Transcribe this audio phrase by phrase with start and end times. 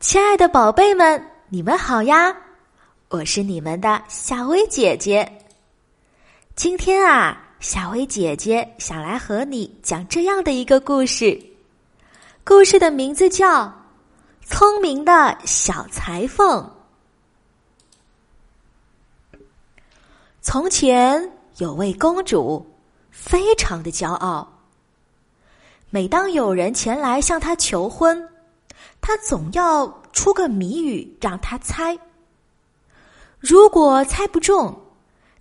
[0.00, 2.32] 亲爱的宝贝们，你们好呀！
[3.08, 5.28] 我是你们的夏薇姐姐。
[6.54, 11.36] 今天啊，夏薇姐姐想来和你讲这样的一个故事。
[12.44, 13.64] 故事的名字叫
[14.46, 16.62] 《聪明的小裁缝》。
[20.40, 22.64] 从前有位公主，
[23.10, 24.48] 非常的骄傲。
[25.90, 28.28] 每当有人前来向她求婚，
[29.00, 31.98] 他总要出个谜语让他猜。
[33.38, 34.78] 如果猜不中，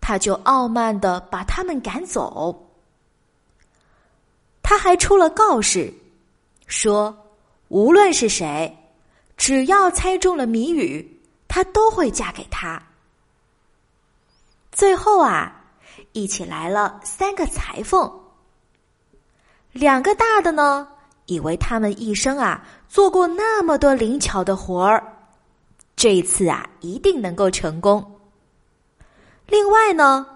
[0.00, 2.70] 他就傲慢的把他们赶走。
[4.62, 5.92] 他还出了告示，
[6.66, 7.16] 说
[7.68, 8.76] 无论是谁，
[9.36, 12.82] 只要猜中了谜语，他都会嫁给他。
[14.72, 15.64] 最后啊，
[16.12, 18.20] 一起来了三个裁缝，
[19.72, 20.88] 两个大的呢。
[21.26, 25.02] 以为他们一生啊做过那么多灵巧的活儿，
[25.96, 28.04] 这一次啊一定能够成功。
[29.46, 30.26] 另外呢，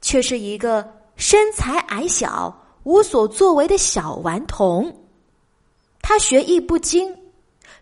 [0.00, 4.94] 却是一个身材矮小、无所作为的小顽童，
[6.02, 7.16] 他学艺不精，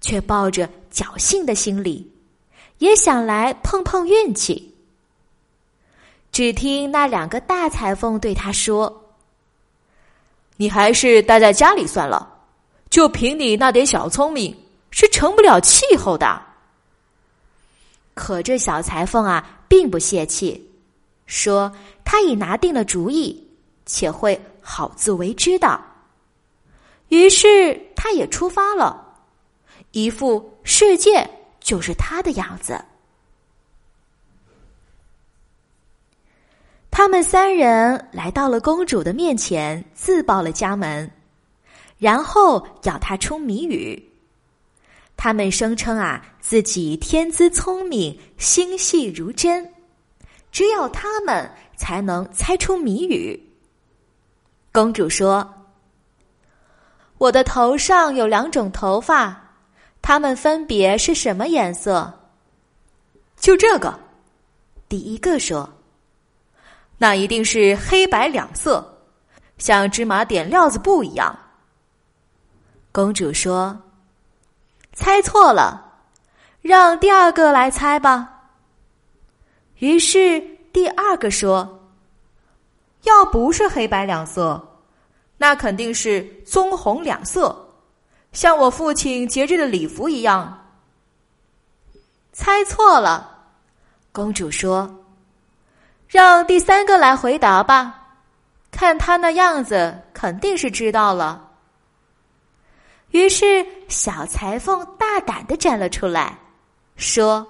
[0.00, 2.12] 却抱着侥幸的心理，
[2.78, 4.74] 也想来碰碰运气。
[6.32, 9.03] 只听那两个大裁缝对他说。
[10.56, 12.28] 你还是待在家里算了，
[12.88, 14.56] 就凭你那点小聪明，
[14.90, 16.40] 是成不了气候的。
[18.14, 20.70] 可这小裁缝啊，并不泄气，
[21.26, 21.72] 说
[22.04, 23.48] 他已拿定了主意，
[23.84, 25.80] 且会好自为之的。
[27.08, 29.04] 于是他也出发了，
[29.90, 31.28] 一副世界
[31.60, 32.80] 就是他的样子。
[36.96, 41.10] 他们三人来到了公主的面前，自报了家门，
[41.98, 44.00] 然后要她出谜语。
[45.16, 49.68] 他们声称啊，自己天资聪明，心细如针，
[50.52, 53.42] 只有他们才能猜出谜语。
[54.70, 55.52] 公主说
[57.18, 59.36] ：“我的头上有两种头发，
[60.00, 62.20] 它们分别是什么颜色？”
[63.36, 63.98] 就这个，
[64.88, 65.68] 第一个说。
[67.04, 68.98] 那一定是黑白两色，
[69.58, 71.38] 像芝麻点料子布一样。
[72.90, 73.78] 公主说
[74.94, 75.84] ：“猜错了，
[76.62, 78.48] 让第二个来猜吧。”
[79.80, 80.40] 于是
[80.72, 81.90] 第二个说
[83.04, 84.66] ：“要不是黑白两色，
[85.36, 87.68] 那肯定是棕红两色，
[88.32, 90.66] 像我父亲节日的礼服一样。”
[92.32, 93.44] 猜错了，
[94.10, 95.03] 公主说。
[96.08, 98.02] 让第三个来回答吧，
[98.70, 101.50] 看他那样子，肯定是知道了。
[103.10, 106.38] 于是小裁缝大胆的站了出来，
[106.96, 107.46] 说：“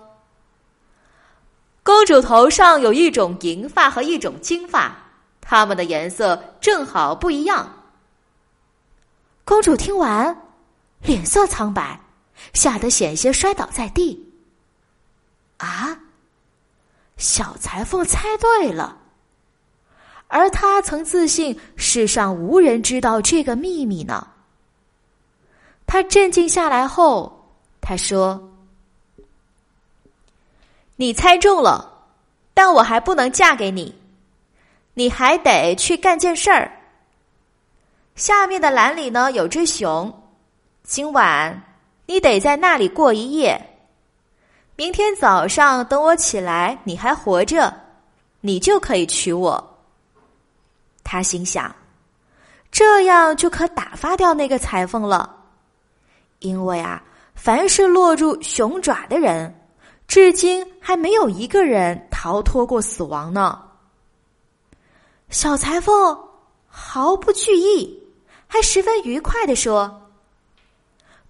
[1.83, 4.95] 公主头上有一种银发和一种金发，
[5.41, 7.71] 它们的颜色正好不一样。”
[9.45, 10.35] 公主听完，
[11.03, 11.99] 脸色苍白，
[12.55, 14.33] 吓得险些摔倒在地。
[15.59, 15.99] 啊！
[17.25, 18.99] 小裁缝猜对了，
[20.29, 24.29] 而他曾自信世上无人知道这个秘密呢。
[25.87, 27.49] 他镇静下来后，
[27.81, 28.53] 他说
[30.97, 32.05] ：“你猜中了，
[32.53, 33.99] 但我还不能嫁给你，
[34.93, 36.71] 你还得去干件事儿。
[38.17, 40.13] 下面的栏里呢有只熊，
[40.83, 41.63] 今晚
[42.05, 43.59] 你得在那里过一夜。”
[44.77, 47.73] 明天早上等我起来，你还活着，
[48.41, 49.79] 你就可以娶我。
[51.05, 51.73] 他心想，
[52.73, 55.33] 这样就可打发掉那个裁缝了，
[56.41, 57.01] 因为啊，
[57.37, 59.55] 凡是落入熊爪的人，
[60.09, 63.63] 至今还没有一个人逃脱过死亡呢。
[65.31, 66.19] 小裁缝
[66.67, 68.03] 毫不惧意，
[68.49, 70.11] 还十分愉快的说：“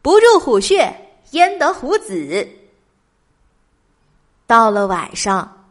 [0.01, 0.95] 不入虎穴，
[1.33, 2.49] 焉得虎子。”
[4.47, 5.67] 到了晚上，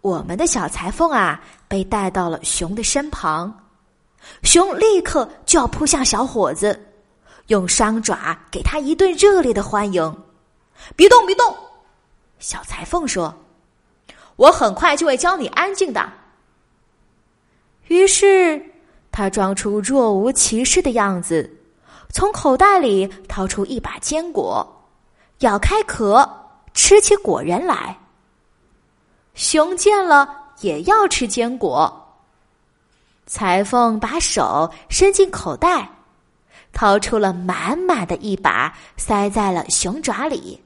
[0.00, 3.52] 我们的小裁缝啊被带到了熊的身旁，
[4.42, 6.78] 熊立刻就要扑向小伙子，
[7.48, 10.16] 用双爪给他一顿热烈的欢迎。
[10.94, 11.54] 别动，别动！
[12.38, 13.34] 小裁缝说
[14.36, 16.08] ：“我很快就会教你安静的。”
[17.88, 18.64] 于是
[19.10, 21.50] 他装出若无其事的样子，
[22.10, 24.64] 从口袋里掏出一把坚果，
[25.40, 26.44] 咬开壳。
[26.74, 27.98] 吃起果仁来，
[29.34, 32.04] 熊见了也要吃坚果。
[33.26, 35.90] 裁缝把手伸进口袋，
[36.72, 40.62] 掏出了满满的一把，塞在了熊爪里。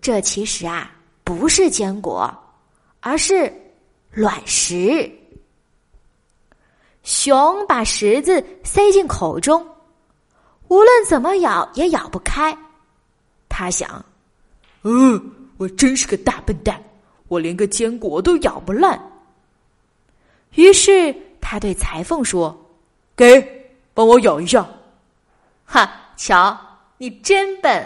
[0.00, 0.90] 这其实啊，
[1.24, 2.32] 不是坚果，
[3.00, 3.52] 而是
[4.12, 5.10] 卵石。
[7.02, 9.66] 熊把石子塞进口中，
[10.68, 12.56] 无论怎么咬也咬不开。
[13.48, 14.04] 他想
[14.88, 15.20] ：“嗯，
[15.56, 16.80] 我真是个大笨蛋，
[17.26, 18.96] 我连个坚果都咬不烂。”
[20.54, 22.56] 于是他对裁缝说
[23.16, 24.64] ：“给，帮我咬一下。”
[25.66, 26.56] 哈，瞧，
[26.98, 27.84] 你真笨！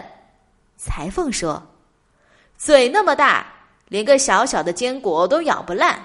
[0.77, 1.61] 裁缝说
[2.55, 3.47] ：“嘴那么大，
[3.87, 5.99] 连个小小的坚果都咬不烂。”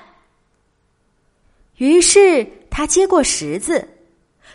[1.76, 3.86] 于是他接过石子，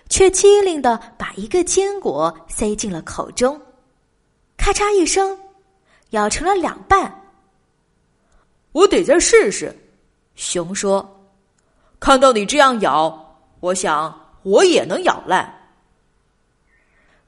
[0.10, 3.62] 却机灵的把一个坚果塞进了口中，
[4.58, 5.38] 咔嚓一声，
[6.12, 7.14] 咬成了两半。
[8.72, 9.76] 我得再试试，
[10.36, 11.18] 熊说。
[12.00, 15.54] 看到你这样咬，我想我也能咬烂。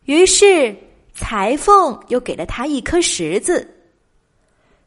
[0.05, 0.75] 于是
[1.13, 3.69] 裁缝又给了他一颗石子，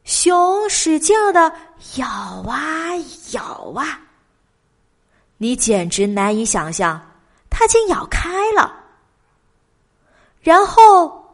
[0.03, 1.53] 熊使劲的
[1.95, 2.07] 咬
[2.47, 2.89] 啊
[3.31, 4.01] 咬啊。
[5.37, 6.99] 你简直难以想象，
[7.49, 8.83] 它竟咬开了。
[10.41, 11.26] 然后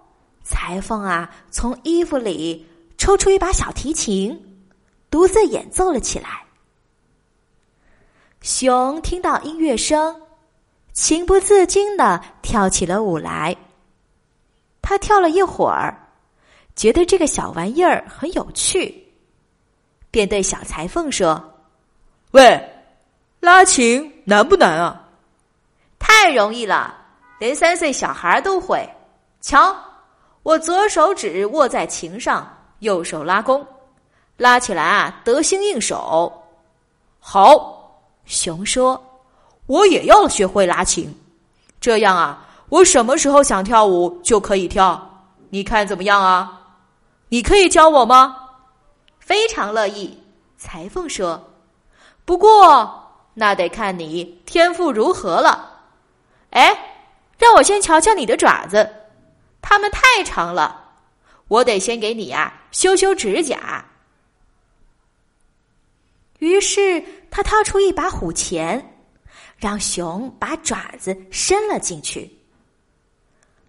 [0.43, 2.67] 裁缝啊，从衣服里
[2.97, 4.61] 抽出一把小提琴，
[5.09, 6.43] 独自演奏了起来。
[8.41, 10.21] 熊听到音乐声，
[10.91, 13.55] 情不自禁的跳起了舞来。
[14.81, 15.97] 他跳了一会儿，
[16.75, 19.07] 觉得这个小玩意儿很有趣，
[20.11, 21.41] 便对小裁缝说
[22.31, 22.69] ：“喂，
[23.39, 25.07] 拉琴难不难啊
[25.97, 26.93] ？”“太容易了，
[27.39, 28.85] 连三岁小孩都会。
[29.39, 29.73] 瞧，
[30.43, 32.47] 我左手指握在琴上，
[32.79, 33.65] 右手拉弓，
[34.37, 36.31] 拉起来啊，得心应手。
[37.19, 37.79] ”“好。”
[38.25, 39.01] 熊说
[39.67, 41.13] ：“我也要学会拉琴，
[41.81, 45.09] 这样啊，我什么时候想跳舞就可以跳。
[45.49, 46.61] 你看怎么样啊？
[47.29, 48.37] 你可以教我吗？”
[49.19, 50.17] 非常乐意。
[50.57, 51.41] 裁缝说
[52.23, 55.69] ：“不过那得看你天赋如何了。
[56.51, 56.77] 哎，
[57.37, 58.89] 让我先瞧瞧你的爪子，
[59.63, 60.93] 它们太长了，
[61.47, 63.83] 我得先给你啊修修指甲。”
[66.37, 67.03] 于是。
[67.35, 68.93] 他掏出一把虎钳，
[69.57, 72.31] 让熊把爪子伸了进去。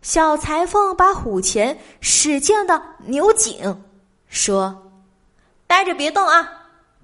[0.03, 3.83] 小裁缝把虎钳使劲的扭紧，
[4.29, 4.93] 说
[5.67, 6.47] ：“待着别动啊，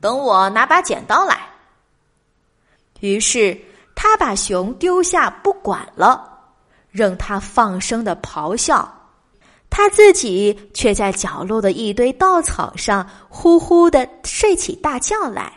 [0.02, 1.48] 等我拿把剪刀来。”
[3.00, 3.58] 于是
[3.94, 6.39] 他把熊丢下不管了，
[6.90, 8.88] 任他放声的咆哮，
[9.68, 15.52] 他自己却在角落的一堆稻草上呼呼的睡起大觉来。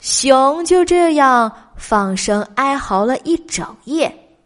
[0.00, 4.36] 熊就这样放声哀嚎了一整夜。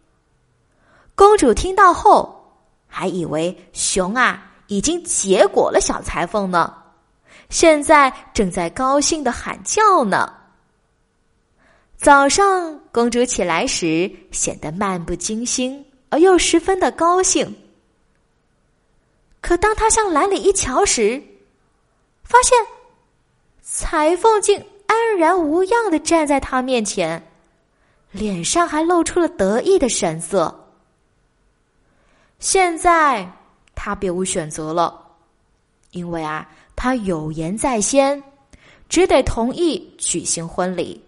[1.14, 6.74] 公主听到后，还以为熊啊已经结果了小裁缝呢，
[7.48, 10.30] 现在正在高兴的喊叫呢。
[11.96, 17.54] 早上，公主起来时显得漫不经心，而又十分的高兴。
[19.40, 21.22] 可当她向篮里一瞧时，
[22.24, 22.58] 发现
[23.62, 24.64] 裁缝竟。
[24.88, 27.20] 安然无恙的站在他面前，
[28.12, 30.70] 脸上还露出了得意的神色。
[32.38, 33.28] 现在
[33.74, 34.96] 他别无选择了，
[35.90, 38.22] 因为啊，他有言在先，
[38.88, 41.02] 只得同意举行婚礼。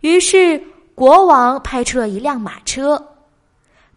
[0.00, 0.62] 于是
[0.94, 3.02] 国王派出了一辆马车，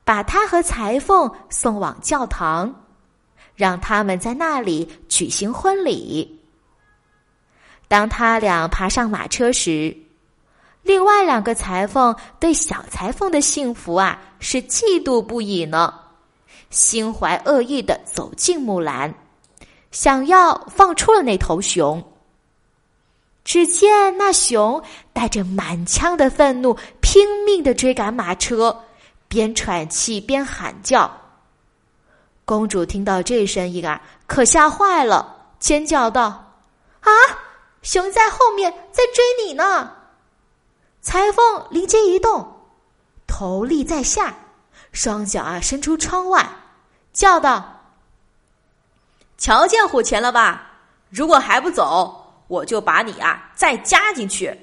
[0.03, 2.73] 把他和裁缝送往教堂，
[3.55, 6.41] 让他们在那里举行婚礼。
[7.87, 9.95] 当他俩爬上马车时，
[10.81, 15.93] 另外两个裁缝对小裁缝的幸福啊是嫉妒不已呢，
[16.69, 19.13] 心怀恶意的走进木兰，
[19.91, 22.03] 想要放出了那头熊。
[23.43, 24.81] 只见那熊
[25.11, 28.83] 带着满腔的愤怒，拼命的追赶马车，
[29.27, 31.11] 边喘气边喊叫。
[32.45, 36.55] 公主听到这声音啊，可吓坏了，尖叫道
[37.01, 37.11] ：“啊！”
[37.83, 39.91] 熊在后面，在追你呢。
[41.01, 42.61] 裁缝灵机一动，
[43.27, 44.33] 头立在下，
[44.93, 46.47] 双脚啊伸出窗外，
[47.11, 47.81] 叫道
[49.37, 50.71] ：“瞧见虎钳了吧？
[51.09, 54.57] 如果还不走，我就把你啊再加进去。”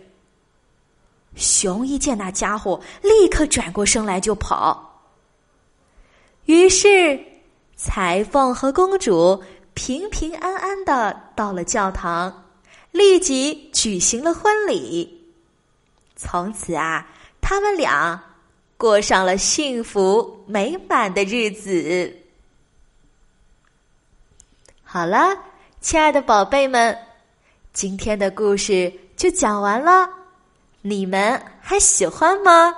[1.36, 5.02] 熊一见那家伙，立刻转过身来就跑。
[6.46, 7.20] 于是，
[7.76, 9.42] 裁缝和公主
[9.74, 12.44] 平平安安的到了教堂。
[12.92, 15.32] 立即举行了婚礼。
[16.16, 17.06] 从此啊，
[17.40, 18.20] 他们俩
[18.76, 22.12] 过上了幸福美满的日子。
[24.82, 25.38] 好了，
[25.80, 26.98] 亲爱的宝贝们，
[27.72, 30.08] 今天的故事就讲完了，
[30.82, 32.74] 你们还喜欢吗？